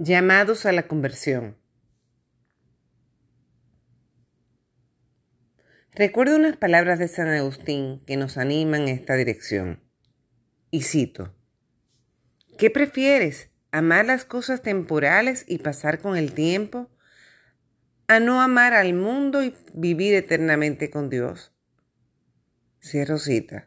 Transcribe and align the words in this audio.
Llamados 0.00 0.64
a 0.64 0.70
la 0.70 0.84
conversión. 0.84 1.56
Recuerdo 5.90 6.36
unas 6.36 6.56
palabras 6.56 7.00
de 7.00 7.08
San 7.08 7.26
Agustín 7.26 8.04
que 8.06 8.16
nos 8.16 8.38
animan 8.38 8.82
en 8.82 8.90
esta 8.90 9.16
dirección. 9.16 9.82
Y 10.70 10.82
cito, 10.82 11.34
¿qué 12.58 12.70
prefieres? 12.70 13.50
¿Amar 13.72 14.06
las 14.06 14.24
cosas 14.24 14.62
temporales 14.62 15.44
y 15.48 15.58
pasar 15.58 15.98
con 15.98 16.16
el 16.16 16.32
tiempo? 16.32 16.88
¿A 18.06 18.20
no 18.20 18.40
amar 18.40 18.74
al 18.74 18.94
mundo 18.94 19.42
y 19.42 19.52
vivir 19.74 20.14
eternamente 20.14 20.90
con 20.90 21.10
Dios? 21.10 21.52
Cierro 22.80 23.18
cita. 23.18 23.66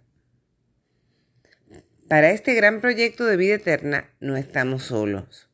Para 2.08 2.32
este 2.32 2.54
gran 2.54 2.80
proyecto 2.80 3.26
de 3.26 3.36
vida 3.36 3.56
eterna 3.56 4.10
no 4.22 4.38
estamos 4.38 4.84
solos 4.84 5.51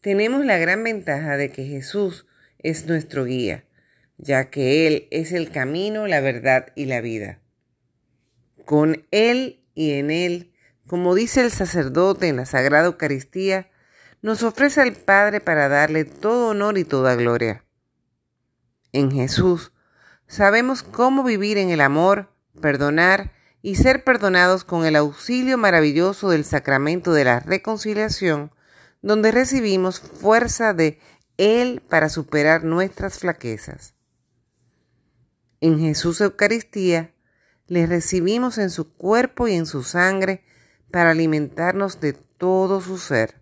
tenemos 0.00 0.44
la 0.44 0.58
gran 0.58 0.82
ventaja 0.82 1.36
de 1.36 1.50
que 1.50 1.64
Jesús 1.64 2.26
es 2.58 2.86
nuestro 2.86 3.24
guía, 3.24 3.64
ya 4.16 4.50
que 4.50 4.86
Él 4.86 5.08
es 5.10 5.32
el 5.32 5.50
camino, 5.50 6.06
la 6.06 6.20
verdad 6.20 6.72
y 6.74 6.86
la 6.86 7.00
vida. 7.00 7.40
Con 8.64 9.06
Él 9.10 9.64
y 9.74 9.92
en 9.92 10.10
Él, 10.10 10.52
como 10.86 11.14
dice 11.14 11.42
el 11.42 11.50
sacerdote 11.50 12.28
en 12.28 12.36
la 12.36 12.46
Sagrada 12.46 12.86
Eucaristía, 12.86 13.70
nos 14.22 14.42
ofrece 14.42 14.80
al 14.80 14.92
Padre 14.92 15.40
para 15.40 15.68
darle 15.68 16.04
todo 16.04 16.48
honor 16.48 16.78
y 16.78 16.84
toda 16.84 17.14
gloria. 17.14 17.64
En 18.92 19.10
Jesús 19.10 19.72
sabemos 20.26 20.82
cómo 20.82 21.24
vivir 21.24 21.58
en 21.58 21.70
el 21.70 21.80
amor, 21.80 22.32
perdonar 22.60 23.32
y 23.62 23.76
ser 23.76 24.04
perdonados 24.04 24.64
con 24.64 24.84
el 24.84 24.96
auxilio 24.96 25.58
maravilloso 25.58 26.30
del 26.30 26.44
sacramento 26.44 27.12
de 27.12 27.24
la 27.24 27.40
reconciliación 27.40 28.50
donde 29.02 29.30
recibimos 29.30 30.00
fuerza 30.00 30.74
de 30.74 30.98
Él 31.36 31.82
para 31.88 32.08
superar 32.08 32.64
nuestras 32.64 33.18
flaquezas. 33.18 33.94
En 35.60 35.78
Jesús 35.78 36.20
Eucaristía 36.20 37.14
le 37.66 37.86
recibimos 37.86 38.58
en 38.58 38.70
su 38.70 38.94
cuerpo 38.94 39.46
y 39.48 39.54
en 39.54 39.66
su 39.66 39.82
sangre 39.82 40.44
para 40.90 41.10
alimentarnos 41.10 42.00
de 42.00 42.14
todo 42.14 42.80
su 42.80 42.98
ser. 42.98 43.40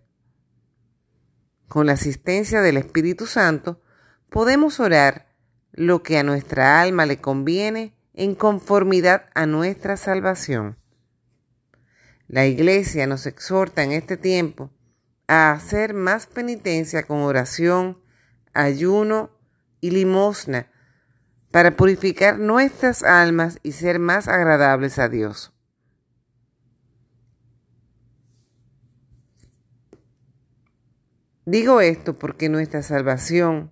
Con 1.67 1.87
la 1.87 1.93
asistencia 1.93 2.61
del 2.61 2.77
Espíritu 2.77 3.25
Santo 3.25 3.81
podemos 4.29 4.79
orar 4.79 5.29
lo 5.71 6.03
que 6.03 6.17
a 6.17 6.23
nuestra 6.23 6.81
alma 6.81 7.05
le 7.05 7.19
conviene 7.19 7.95
en 8.13 8.35
conformidad 8.35 9.29
a 9.33 9.45
nuestra 9.45 9.97
salvación. 9.97 10.77
La 12.27 12.45
Iglesia 12.45 13.07
nos 13.07 13.25
exhorta 13.25 13.83
en 13.83 13.91
este 13.91 14.17
tiempo 14.17 14.71
a 15.29 15.51
hacer 15.51 15.93
más 15.93 16.25
penitencia 16.25 17.03
con 17.03 17.19
oración, 17.19 18.01
ayuno 18.55 19.29
y 19.79 19.91
limosna 19.91 20.71
para 21.51 21.77
purificar 21.77 22.39
nuestras 22.39 23.03
almas 23.03 23.59
y 23.61 23.73
ser 23.73 23.99
más 23.99 24.27
agradables 24.27 24.97
a 24.97 25.07
Dios. 25.07 25.53
Digo 31.45 31.79
esto 31.79 32.17
porque 32.17 32.49
nuestra 32.49 32.81
salvación 32.81 33.71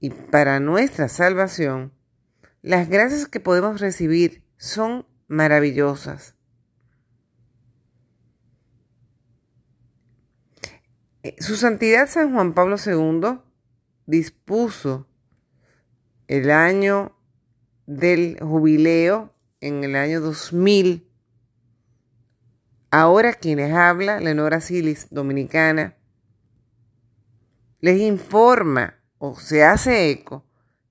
y 0.00 0.10
para 0.10 0.58
nuestra 0.58 1.08
salvación, 1.08 1.92
las 2.62 2.88
gracias 2.88 3.28
que 3.28 3.38
podemos 3.38 3.80
recibir 3.80 4.44
son 4.56 5.06
maravillosas. 5.28 6.34
Su 11.38 11.56
Santidad 11.56 12.08
San 12.08 12.32
Juan 12.32 12.52
Pablo 12.52 12.76
II 12.84 13.38
dispuso 14.06 15.06
el 16.26 16.50
año 16.50 17.16
del 17.86 18.38
jubileo 18.40 19.32
en 19.60 19.84
el 19.84 19.94
año 19.96 20.20
2000. 20.20 21.08
Ahora 22.90 23.32
quienes 23.32 23.72
habla, 23.72 24.20
Lenora 24.20 24.60
Silis, 24.60 25.08
dominicana, 25.10 25.96
les 27.80 28.00
informa 28.00 28.98
o 29.18 29.38
se 29.38 29.64
hace 29.64 30.10
eco 30.10 30.44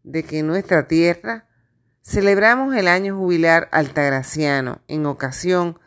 de 0.03 0.23
que 0.23 0.39
en 0.39 0.47
nuestra 0.47 0.87
tierra 0.87 1.47
celebramos 2.01 2.75
el 2.75 2.87
año 2.87 3.17
jubilar 3.17 3.69
altagraciano 3.71 4.81
en 4.87 5.05
ocasión 5.05 5.79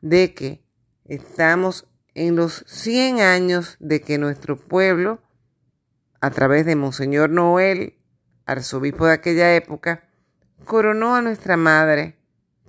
de 0.00 0.34
que 0.34 0.64
estamos 1.04 1.86
en 2.14 2.36
los 2.36 2.64
100 2.66 3.20
años 3.20 3.76
de 3.80 4.00
que 4.00 4.18
nuestro 4.18 4.56
pueblo, 4.56 5.22
a 6.20 6.30
través 6.30 6.66
de 6.66 6.76
Monseñor 6.76 7.30
Noel, 7.30 7.98
arzobispo 8.46 9.06
de 9.06 9.12
aquella 9.12 9.54
época, 9.54 10.08
coronó 10.64 11.14
a 11.14 11.22
nuestra 11.22 11.56
madre 11.56 12.18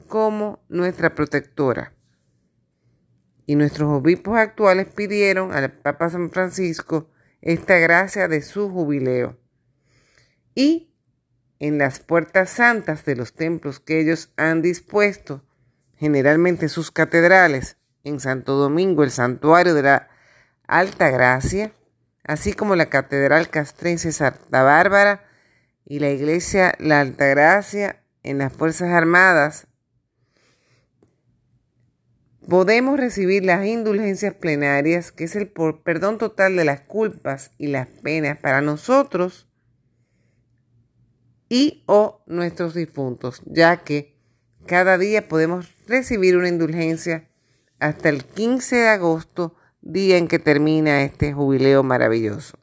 como 0.07 0.63
nuestra 0.69 1.15
protectora. 1.15 1.93
Y 3.45 3.55
nuestros 3.55 3.89
obispos 3.89 4.37
actuales 4.37 4.87
pidieron 4.87 5.51
al 5.51 5.71
Papa 5.71 6.09
San 6.09 6.31
Francisco 6.31 7.09
esta 7.41 7.77
gracia 7.77 8.27
de 8.27 8.41
su 8.41 8.69
jubileo. 8.69 9.37
Y 10.55 10.93
en 11.59 11.77
las 11.77 11.99
puertas 11.99 12.49
santas 12.49 13.03
de 13.05 13.15
los 13.15 13.33
templos 13.33 13.79
que 13.79 13.99
ellos 13.99 14.31
han 14.37 14.61
dispuesto, 14.61 15.43
generalmente 15.97 16.69
sus 16.69 16.91
catedrales, 16.91 17.77
en 18.03 18.19
Santo 18.19 18.55
Domingo 18.55 19.03
el 19.03 19.11
santuario 19.11 19.73
de 19.73 19.83
la 19.83 20.09
Alta 20.67 21.09
Gracia, 21.09 21.73
así 22.23 22.53
como 22.53 22.75
la 22.75 22.87
Catedral 22.87 23.49
Castrense 23.49 24.11
Santa 24.11 24.63
Bárbara 24.63 25.23
y 25.85 25.99
la 25.99 26.09
Iglesia 26.09 26.75
La 26.79 27.01
Alta 27.01 27.25
Gracia 27.27 28.03
en 28.23 28.37
las 28.37 28.51
Fuerzas 28.53 28.89
Armadas, 28.89 29.67
podemos 32.47 32.99
recibir 32.99 33.45
las 33.45 33.65
indulgencias 33.65 34.33
plenarias, 34.33 35.11
que 35.13 35.23
es 35.23 35.35
el 35.35 35.47
perdón 35.47 36.17
total 36.17 36.57
de 36.57 36.65
las 36.65 36.81
culpas 36.81 37.51
y 37.57 37.67
las 37.67 37.87
penas 37.87 38.37
para 38.37 38.61
nosotros 38.61 39.47
y 41.47 41.83
o 41.85 42.21
nuestros 42.25 42.73
difuntos, 42.73 43.41
ya 43.45 43.77
que 43.77 44.17
cada 44.65 44.97
día 44.97 45.27
podemos 45.29 45.73
recibir 45.87 46.35
una 46.35 46.49
indulgencia 46.49 47.29
hasta 47.83 48.07
el 48.07 48.23
15 48.23 48.77
de 48.77 48.87
agosto, 48.87 49.57
día 49.81 50.17
en 50.17 50.29
que 50.29 50.39
termina 50.39 51.03
este 51.03 51.33
jubileo 51.33 51.83
maravilloso. 51.83 52.57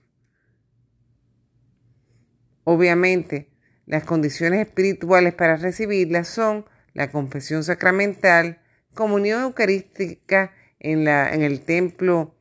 Obviamente, 2.65 3.51
las 3.85 4.05
condiciones 4.05 4.67
espirituales 4.67 5.35
para 5.35 5.57
recibirla 5.57 6.25
son 6.25 6.65
la 6.95 7.11
confesión 7.11 7.65
sacramental, 7.65 8.63
comunión 8.95 9.43
eucarística 9.43 10.55
en, 10.79 11.05
la, 11.05 11.35
en 11.35 11.43
el 11.43 11.61
templo 11.61 12.35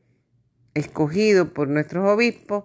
escogido 0.74 1.54
por 1.54 1.68
nuestros 1.68 2.08
obispos 2.08 2.64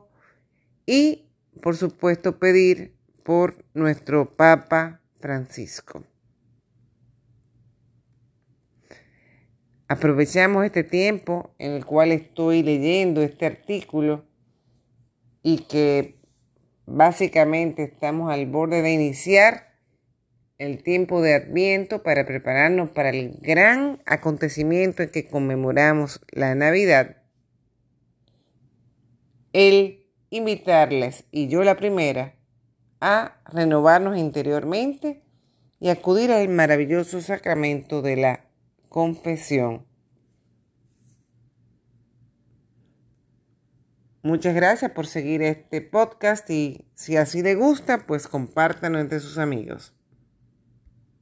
y, 0.87 1.29
por 1.61 1.77
supuesto, 1.77 2.39
pedir 2.39 2.95
por 3.25 3.65
nuestro 3.75 4.31
Papa 4.37 5.01
Francisco. 5.19 6.05
Aprovechamos 9.95 10.65
este 10.65 10.83
tiempo 10.83 11.55
en 11.57 11.71
el 11.71 11.87
cual 11.87 12.11
estoy 12.11 12.65
leyendo 12.65 13.23
este 13.23 13.47
artículo 13.47 14.25
y 15.41 15.69
que 15.69 16.19
básicamente 16.85 17.85
estamos 17.85 18.33
al 18.33 18.47
borde 18.47 18.83
de 18.83 18.93
iniciar 18.93 19.79
el 20.59 20.83
tiempo 20.83 21.23
de 21.23 21.35
Adviento 21.35 22.03
para 22.03 22.27
prepararnos 22.27 22.91
para 22.91 23.11
el 23.11 23.39
gran 23.41 24.03
acontecimiento 24.05 25.05
en 25.05 25.11
que 25.11 25.29
conmemoramos 25.29 26.21
la 26.33 26.57
Navidad. 26.57 27.19
El 29.53 30.09
invitarles, 30.29 31.23
y 31.31 31.47
yo 31.47 31.63
la 31.63 31.77
primera, 31.77 32.35
a 33.01 33.41
renovarnos 33.45 34.19
interiormente 34.19 35.23
y 35.79 35.91
acudir 35.91 36.33
al 36.33 36.49
maravilloso 36.49 37.21
sacramento 37.21 38.03
de 38.03 38.17
la 38.17 38.44
confesión. 38.95 39.85
Muchas 44.23 44.55
gracias 44.55 44.93
por 44.93 45.09
seguir 45.09 45.43
este 45.43 45.81
podcast 45.81 46.49
y 46.49 46.87
si 46.95 47.17
así 47.17 47.43
le 47.43 47.57
gusta, 47.57 48.07
pues 48.07 48.29
compártanlo 48.29 49.01
entre 49.01 49.19
sus 49.19 49.39
amigos. 49.39 49.97